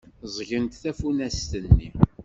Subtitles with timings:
[0.29, 1.89] Ẓẓgent tafunast-nni.